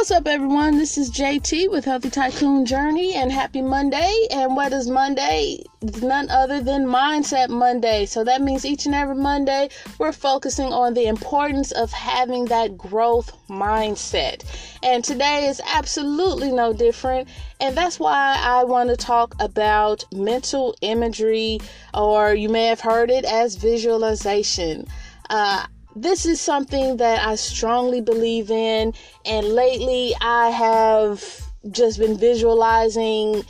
[0.00, 0.78] What's up, everyone?
[0.78, 4.26] This is JT with Healthy Tycoon Journey, and happy Monday.
[4.30, 5.62] And what is Monday?
[5.82, 8.06] It's none other than Mindset Monday.
[8.06, 9.68] So that means each and every Monday,
[9.98, 14.42] we're focusing on the importance of having that growth mindset.
[14.82, 17.28] And today is absolutely no different.
[17.60, 21.60] And that's why I want to talk about mental imagery,
[21.92, 24.86] or you may have heard it as visualization.
[25.28, 25.66] Uh,
[25.96, 28.94] this is something that I strongly believe in,
[29.24, 31.24] and lately I have
[31.70, 33.44] just been visualizing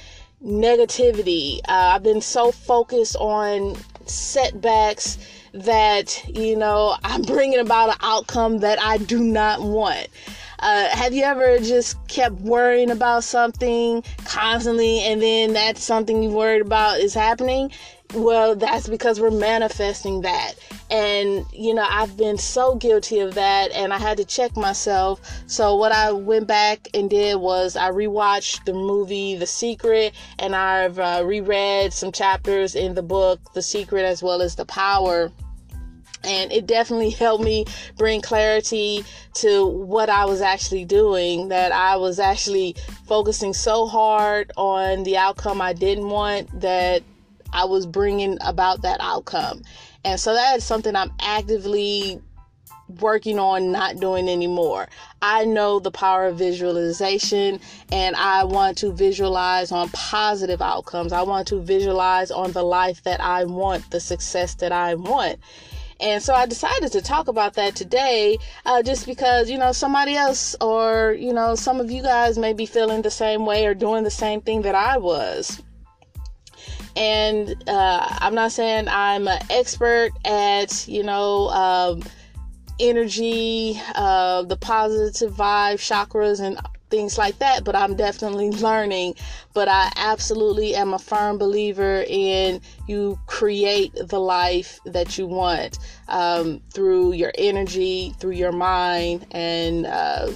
[0.44, 1.58] negativity.
[1.68, 3.76] Uh, I've been so focused on
[4.06, 5.18] setbacks
[5.52, 10.08] that you know I'm bringing about an outcome that I do not want.
[10.60, 16.30] Uh, have you ever just kept worrying about something constantly and then that something you
[16.30, 17.70] worried about is happening?
[18.14, 20.54] Well, that's because we're manifesting that.
[20.90, 25.20] And, you know, I've been so guilty of that and I had to check myself.
[25.46, 30.56] So, what I went back and did was I rewatched the movie The Secret and
[30.56, 35.30] I've uh, reread some chapters in the book The Secret as well as The Power
[36.24, 37.64] and it definitely helped me
[37.96, 39.04] bring clarity
[39.34, 41.48] to what I was actually doing.
[41.48, 42.76] That I was actually
[43.06, 47.02] focusing so hard on the outcome I didn't want that
[47.52, 49.62] I was bringing about that outcome.
[50.04, 52.20] And so that is something I'm actively
[53.00, 54.88] working on not doing anymore.
[55.22, 57.60] I know the power of visualization
[57.92, 61.12] and I want to visualize on positive outcomes.
[61.12, 65.38] I want to visualize on the life that I want, the success that I want.
[66.00, 70.16] And so I decided to talk about that today uh, just because, you know, somebody
[70.16, 73.74] else or, you know, some of you guys may be feeling the same way or
[73.74, 75.62] doing the same thing that I was.
[76.96, 82.02] And uh, I'm not saying I'm an expert at, you know, um,
[82.80, 86.58] energy, uh, the positive vibe, chakras, and
[86.90, 89.14] things like that, but I'm definitely learning.
[89.54, 95.78] But I absolutely am a firm believer in you create the life that you want
[96.08, 100.30] um, through your energy, through your mind, and uh,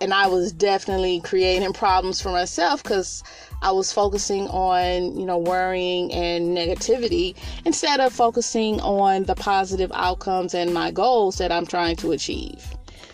[0.00, 3.22] and I was definitely creating problems for myself because
[3.62, 7.34] I was focusing on, you know, worrying and negativity
[7.64, 12.64] instead of focusing on the positive outcomes and my goals that I'm trying to achieve.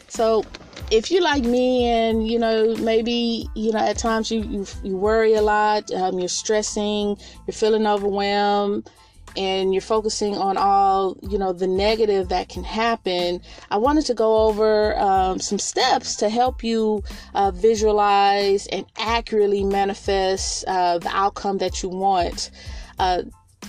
[0.09, 0.45] So,
[0.93, 4.95] if you're like me and you know maybe you know at times you you, you
[4.95, 7.17] worry a lot um, you're stressing
[7.47, 8.89] you're feeling overwhelmed
[9.35, 14.13] and you're focusing on all you know the negative that can happen i wanted to
[14.13, 17.03] go over um, some steps to help you
[17.35, 22.51] uh, visualize and accurately manifest uh, the outcome that you want.
[22.99, 23.23] Uh,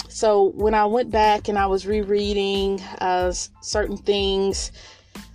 [0.09, 4.71] so when i went back and i was rereading uh, certain things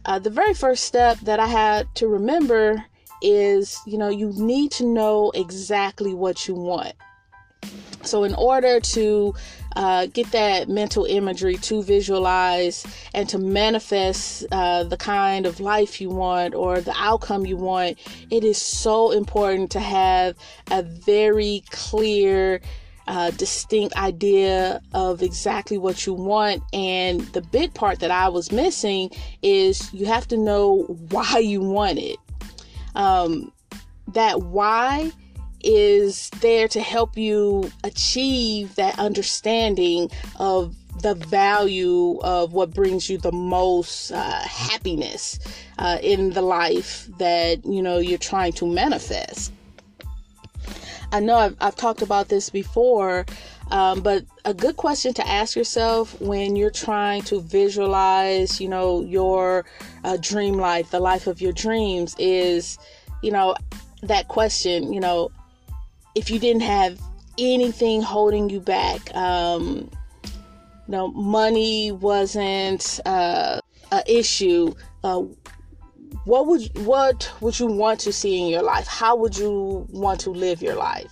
[0.09, 2.83] uh, the very first step that I had to remember
[3.21, 6.95] is you know, you need to know exactly what you want.
[8.05, 9.35] So, in order to
[9.77, 16.01] uh, get that mental imagery to visualize and to manifest uh, the kind of life
[16.01, 17.99] you want or the outcome you want,
[18.31, 20.37] it is so important to have
[20.71, 22.63] a very clear
[23.09, 26.63] uh, distinct idea of exactly what you want.
[26.73, 29.11] And the big part that I was missing
[29.43, 32.19] is you have to know why you want it.
[32.95, 33.53] Um,
[34.09, 35.11] that why
[35.61, 43.19] is there to help you achieve that understanding of the value of what brings you
[43.19, 45.39] the most uh, happiness
[45.79, 49.53] uh, in the life that you know you're trying to manifest
[51.13, 53.25] I know I've, I've talked about this before,
[53.71, 59.03] um, but a good question to ask yourself when you're trying to visualize, you know,
[59.03, 59.65] your
[60.05, 62.79] uh, dream life, the life of your dreams, is,
[63.23, 63.55] you know,
[64.03, 65.31] that question, you know,
[66.15, 67.01] if you didn't have
[67.39, 69.91] anything holding you back, um,
[70.25, 73.61] you know, money wasn't uh,
[73.93, 74.75] an issue.
[75.05, 75.23] Uh,
[76.29, 78.87] what would what would you want to see in your life?
[78.87, 81.11] How would you want to live your life?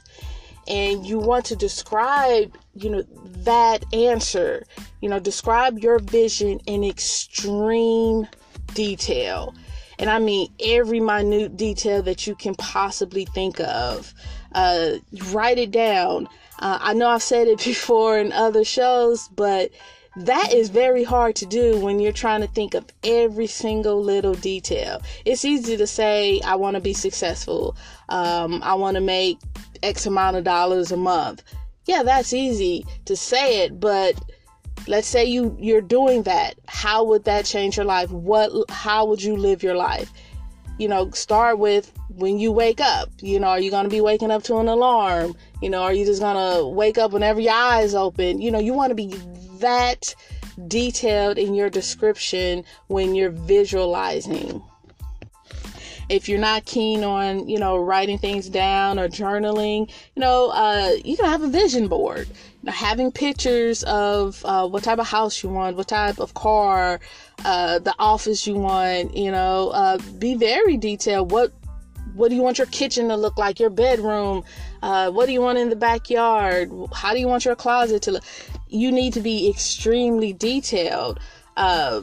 [0.69, 3.03] And you want to describe, you know,
[3.45, 4.67] that answer.
[5.01, 8.29] You know, describe your vision in extreme
[8.75, 9.55] detail.
[9.99, 14.13] And I mean every minute detail that you can possibly think of.
[14.53, 14.97] Uh,
[15.31, 16.29] write it down.
[16.59, 19.71] Uh, I know I've said it before in other shows, but
[20.17, 24.35] that is very hard to do when you're trying to think of every single little
[24.35, 25.03] detail.
[25.25, 27.77] It's easy to say, I want to be successful,
[28.09, 29.39] um, I want to make
[29.83, 31.43] X amount of dollars a month.
[31.87, 34.21] Yeah, that's easy to say it, but
[34.89, 39.21] let's say you you're doing that how would that change your life what how would
[39.21, 40.13] you live your life
[40.79, 43.09] you know, start with when you wake up.
[43.21, 45.35] You know, are you going to be waking up to an alarm?
[45.63, 48.41] You know, are you just going to wake up whenever your eyes open?
[48.41, 49.15] You know, you want to be
[49.61, 50.15] that
[50.69, 54.63] detailed in your description when you're visualizing.
[56.09, 60.93] If you're not keen on, you know, writing things down or journaling, you know, uh,
[61.05, 62.29] you can have a vision board.
[62.67, 67.01] having pictures of uh, what type of house you want, what type of car,
[67.45, 71.31] uh, the office you want, you know, uh, be very detailed.
[71.31, 71.53] What
[72.17, 73.61] what do you want your kitchen to look like?
[73.61, 74.43] Your bedroom?
[74.83, 76.73] Uh, what do you want in the backyard?
[76.95, 78.25] How do you want your closet to look?
[78.69, 81.21] You need to be extremely detailed
[81.57, 82.01] uh,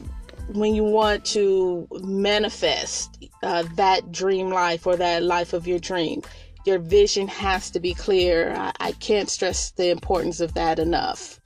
[0.52, 6.22] when you want to manifest uh, that dream life or that life of your dream.
[6.64, 8.54] Your vision has to be clear.
[8.56, 11.40] I, I can't stress the importance of that enough.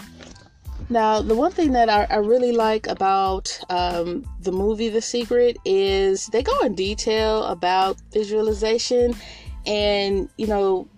[0.91, 5.59] Now, the one thing that I, I really like about um, the movie The Secret
[5.65, 9.15] is they go in detail about visualization,
[9.67, 10.89] and you know,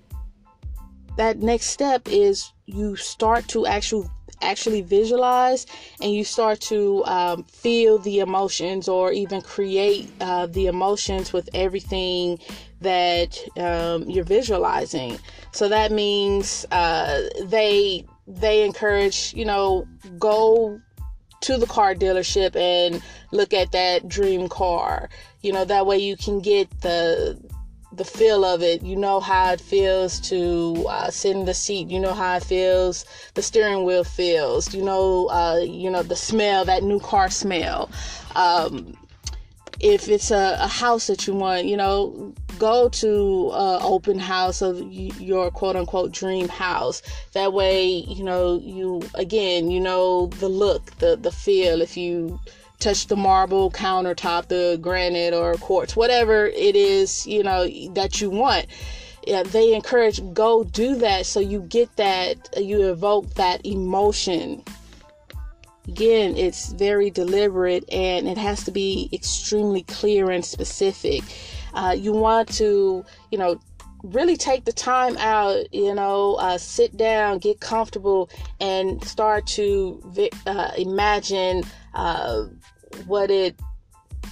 [1.17, 4.09] that next step is you start to actually
[4.43, 5.67] actually visualize
[6.01, 11.47] and you start to um, feel the emotions or even create uh, the emotions with
[11.53, 12.39] everything
[12.81, 15.19] that um, you're visualizing.
[15.53, 18.07] So that means uh, they
[18.39, 19.87] they encourage, you know,
[20.19, 20.81] go
[21.41, 25.09] to the car dealership and look at that dream car.
[25.41, 27.39] You know, that way you can get the
[27.93, 28.83] the feel of it.
[28.83, 31.89] You know how it feels to uh, sit in the seat.
[31.89, 33.05] You know how it feels.
[33.35, 34.73] The steering wheel feels.
[34.75, 37.91] You know, uh, you know the smell, that new car smell.
[38.37, 38.97] Um,
[39.81, 44.61] if it's a, a house that you want, you know, go to uh, open house
[44.61, 47.03] of your quote unquote dream house.
[47.33, 51.81] That way, you know, you again, you know the look, the the feel.
[51.81, 52.39] If you
[52.79, 58.31] touch the marble countertop, the granite or quartz, whatever it is, you know that you
[58.31, 58.67] want.
[59.27, 64.63] Yeah, they encourage go do that so you get that you evoke that emotion
[65.91, 71.23] again it's very deliberate and it has to be extremely clear and specific
[71.75, 73.61] uh, you want to, you know,
[74.03, 80.03] really take the time out, you know, uh, sit down, get comfortable, and start to
[80.47, 81.63] uh, imagine
[81.95, 82.45] uh,
[83.07, 83.59] what it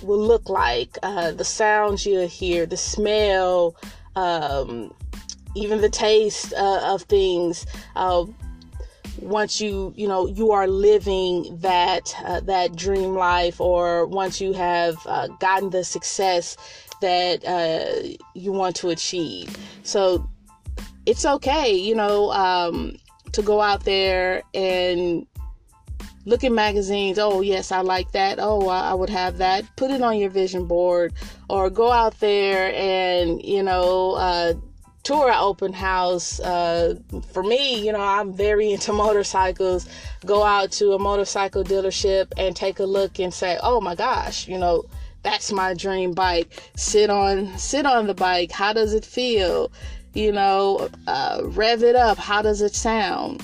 [0.02, 3.76] will look like, uh, the sounds you hear, the smell,
[4.16, 4.92] um,
[5.54, 7.66] even the taste uh, of things.
[9.22, 14.52] Uh, once you you know you are living that that dream life, or once you
[14.52, 14.96] have
[15.38, 16.56] gotten the success
[17.00, 19.56] that uh, you want to achieve.
[19.82, 20.28] So
[21.06, 22.96] it's okay, you know, um,
[23.32, 25.26] to go out there and
[26.26, 27.18] look at magazines.
[27.18, 28.38] Oh, yes, I like that.
[28.38, 29.64] Oh, I, I would have that.
[29.76, 31.14] Put it on your vision board
[31.48, 34.54] or go out there and, you know, uh,
[35.08, 36.38] tour an open house.
[36.40, 36.94] Uh,
[37.32, 39.88] for me, you know, I'm very into motorcycles.
[40.26, 44.46] Go out to a motorcycle dealership and take a look and say, oh my gosh,
[44.46, 44.84] you know,
[45.22, 46.62] that's my dream bike.
[46.76, 48.52] Sit on sit on the bike.
[48.52, 49.72] How does it feel?
[50.12, 52.18] You know uh, rev it up.
[52.18, 53.42] How does it sound?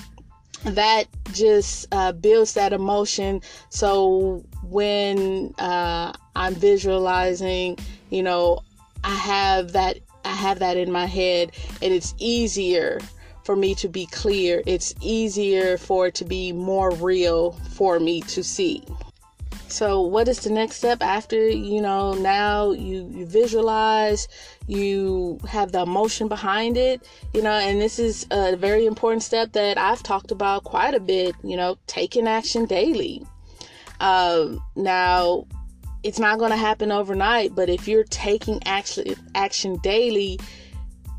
[0.64, 3.40] That just uh, builds that emotion.
[3.70, 7.78] So when uh, i'm visualizing
[8.10, 8.58] you know
[9.04, 11.52] i have that i have that in my head
[11.82, 13.00] and it's easier
[13.44, 18.20] for me to be clear it's easier for it to be more real for me
[18.22, 18.82] to see
[19.74, 24.28] so, what is the next step after you know now you, you visualize,
[24.68, 29.52] you have the emotion behind it, you know, and this is a very important step
[29.52, 33.26] that I've talked about quite a bit, you know, taking action daily.
[33.98, 35.46] Um, now,
[36.04, 40.38] it's not going to happen overnight, but if you're taking action action daily,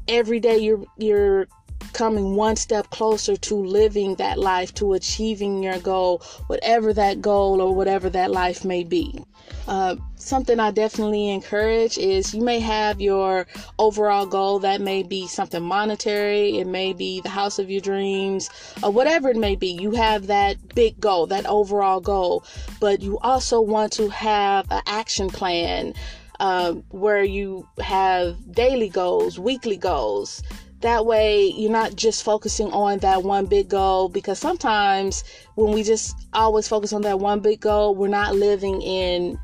[0.08, 1.48] every day you're you're
[1.96, 7.62] coming one step closer to living that life, to achieving your goal, whatever that goal
[7.62, 9.24] or whatever that life may be.
[9.68, 13.48] Uh, something I definitely encourage is you may have your
[13.80, 18.50] overall goal that may be something monetary, it may be the house of your dreams,
[18.84, 19.70] or whatever it may be.
[19.70, 22.44] You have that big goal, that overall goal,
[22.82, 25.94] but you also want to have an action plan
[26.40, 30.44] uh, where you have daily goals, weekly goals,
[30.86, 35.24] that way, you're not just focusing on that one big goal because sometimes
[35.56, 39.40] when we just always focus on that one big goal, we're not living in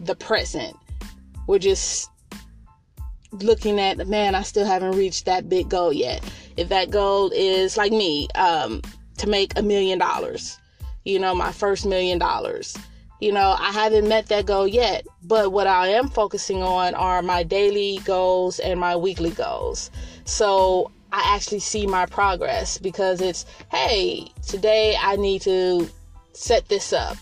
[0.00, 0.76] the present.
[1.46, 2.10] We're just
[3.32, 6.22] looking at, the man, I still haven't reached that big goal yet.
[6.56, 8.82] If that goal is like me, um,
[9.18, 10.58] to make a million dollars,
[11.04, 12.76] you know, my first million dollars,
[13.20, 15.06] you know, I haven't met that goal yet.
[15.22, 19.90] But what I am focusing on are my daily goals and my weekly goals.
[20.24, 25.88] So I actually see my progress because it's, hey, today I need to
[26.32, 27.16] set this up.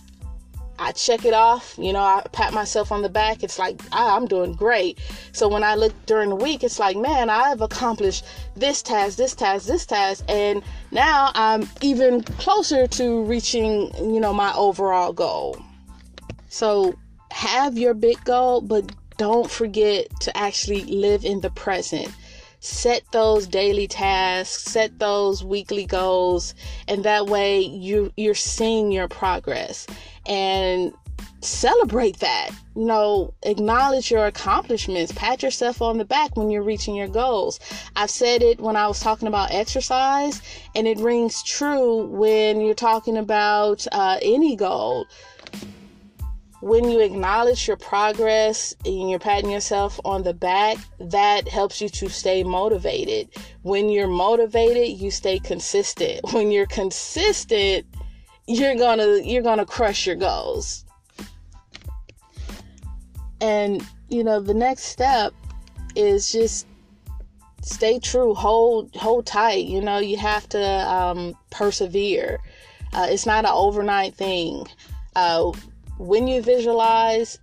[0.78, 3.42] I check it off, you know, I pat myself on the back.
[3.42, 4.98] It's like, ah, I'm doing great.
[5.32, 8.24] So when I look during the week, it's like, man, I've accomplished
[8.56, 10.24] this task, this task, this task.
[10.26, 15.60] And now I'm even closer to reaching, you know, my overall goal.
[16.48, 16.94] So
[17.30, 22.10] have your big goal, but don't forget to actually live in the present
[22.60, 26.54] set those daily tasks set those weekly goals
[26.88, 29.86] and that way you you're seeing your progress.
[30.26, 30.92] And
[31.42, 32.50] celebrate that.
[32.76, 35.12] You know acknowledge your accomplishments.
[35.12, 37.58] Pat yourself on the back when you're reaching your goals.
[37.96, 40.42] I've said it when i was talking about exercise
[40.74, 45.06] and it rings true when you're talking about uh, any goal
[46.60, 51.88] when you acknowledge your progress and you're patting yourself on the back, that helps you
[51.88, 53.28] to stay motivated.
[53.62, 56.20] When you're motivated, you stay consistent.
[56.32, 57.86] When you're consistent,
[58.46, 60.84] you're gonna you're gonna crush your goals.
[63.40, 65.32] And you know, the next step
[65.96, 66.66] is just
[67.62, 69.64] stay true, hold hold tight.
[69.64, 72.38] You know, you have to um, persevere.
[72.92, 74.66] Uh, it's not an overnight thing.
[75.14, 75.52] Uh,
[76.00, 77.38] when you visualize,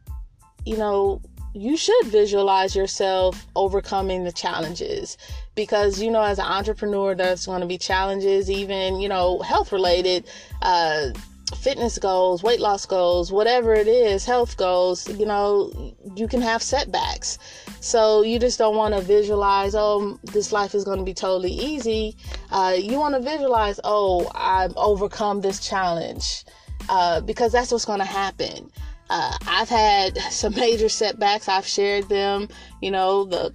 [0.65, 1.21] you know,
[1.53, 5.17] you should visualize yourself overcoming the challenges
[5.55, 9.71] because you know as an entrepreneur there's going to be challenges even you know health
[9.71, 10.23] related
[10.61, 11.09] uh,
[11.55, 16.61] fitness goals weight loss goals whatever it is health goals you know you can have
[16.61, 17.37] setbacks.
[17.79, 21.51] So you just don't want to visualize oh this life is going to be totally
[21.51, 22.17] easy.
[22.51, 26.43] Uh, you want to visualize oh i've overcome this challenge
[26.89, 28.71] uh, because that's what's going to happen.
[29.09, 31.47] Uh, I've had some major setbacks.
[31.47, 32.49] I've shared them.
[32.81, 33.53] You know, the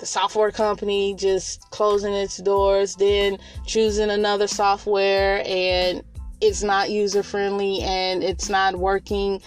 [0.00, 6.02] the software company just closing its doors, then choosing another software, and
[6.40, 9.40] it's not user friendly and it's not working,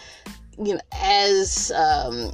[0.57, 2.31] you know, as um,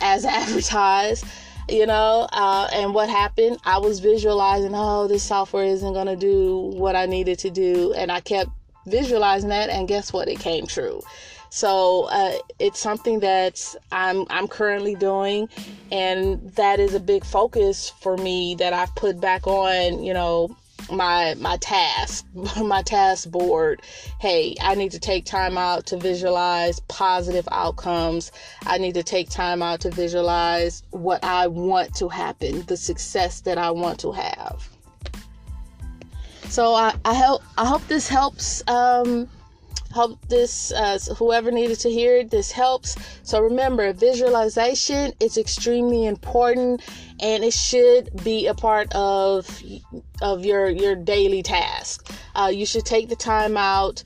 [0.00, 1.24] as advertised
[1.68, 6.16] you know uh, and what happened i was visualizing oh this software isn't going to
[6.16, 8.50] do what i needed to do and i kept
[8.86, 11.00] visualizing that and guess what it came true
[11.54, 15.50] so uh, it's something that I'm I'm currently doing,
[15.90, 20.02] and that is a big focus for me that I've put back on.
[20.02, 20.56] You know,
[20.90, 22.24] my my task,
[22.56, 23.82] my task board.
[24.18, 28.32] Hey, I need to take time out to visualize positive outcomes.
[28.62, 33.42] I need to take time out to visualize what I want to happen, the success
[33.42, 34.71] that I want to have.
[36.52, 38.62] So I, I hope I hope this helps.
[38.68, 39.26] Um,
[39.94, 42.30] help this uh, whoever needed to hear it.
[42.30, 42.94] This helps.
[43.22, 46.82] So remember, visualization is extremely important,
[47.20, 49.48] and it should be a part of
[50.20, 52.12] of your your daily task.
[52.34, 54.02] Uh, you should take the time out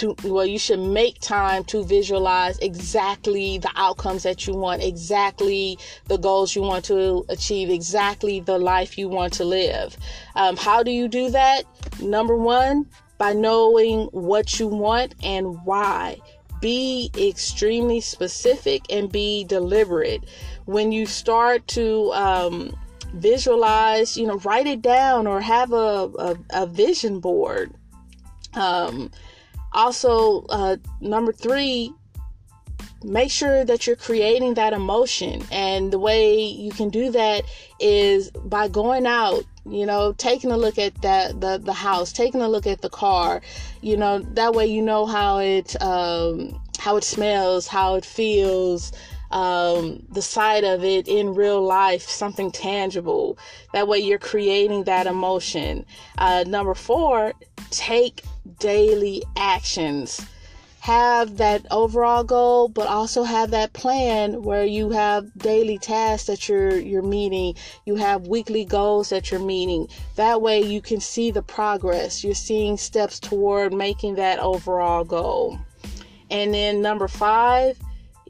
[0.00, 5.78] to well you should make time to visualize exactly the outcomes that you want exactly
[6.06, 9.96] the goals you want to achieve exactly the life you want to live.
[10.36, 11.64] Um, how do you do that?
[12.00, 12.86] Number one
[13.18, 16.16] by knowing what you want and why.
[16.62, 20.24] Be extremely specific and be deliberate.
[20.64, 22.74] When you start to um,
[23.14, 27.74] visualize you know write it down or have a, a, a vision board
[28.54, 29.10] um,
[29.72, 31.92] also, uh, number three,
[33.02, 35.42] make sure that you're creating that emotion.
[35.50, 37.44] And the way you can do that
[37.78, 42.42] is by going out, you know, taking a look at that the, the house, taking
[42.42, 43.40] a look at the car,
[43.80, 48.92] you know, that way you know how it um, how it smells, how it feels,
[49.30, 53.38] um, the sight of it in real life, something tangible.
[53.72, 55.86] That way you're creating that emotion.
[56.18, 57.32] Uh, number four,
[57.70, 58.24] take
[58.58, 60.20] daily actions.
[60.80, 66.48] Have that overall goal, but also have that plan where you have daily tasks that
[66.48, 67.54] you're you're meeting.
[67.84, 69.88] You have weekly goals that you're meeting.
[70.16, 72.24] That way you can see the progress.
[72.24, 75.58] You're seeing steps toward making that overall goal.
[76.30, 77.76] And then number five,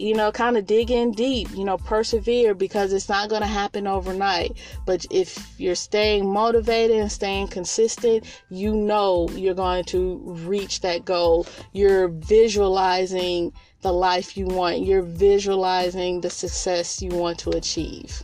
[0.01, 3.47] you know, kind of dig in deep, you know, persevere because it's not going to
[3.47, 4.57] happen overnight.
[4.87, 10.17] But if you're staying motivated and staying consistent, you know you're going to
[10.47, 11.47] reach that goal.
[11.73, 13.53] You're visualizing
[13.83, 18.23] the life you want, you're visualizing the success you want to achieve.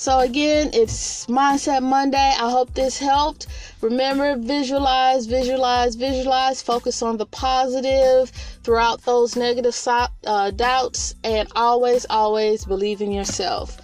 [0.00, 2.16] So, again, it's Mindset Monday.
[2.38, 3.48] I hope this helped.
[3.80, 6.62] Remember, visualize, visualize, visualize.
[6.62, 8.30] Focus on the positive
[8.62, 9.76] throughout those negative
[10.24, 13.76] uh, doubts, and always, always believe in yourself.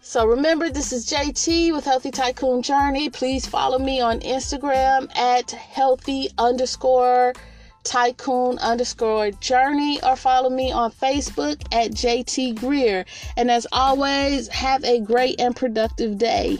[0.00, 3.10] So remember, this is JT with Healthy Tycoon Journey.
[3.10, 7.34] Please follow me on Instagram at healthy underscore
[7.86, 13.04] tycoon underscore journey or follow me on Facebook at JT Greer.
[13.36, 16.58] And as always, have a great and productive day.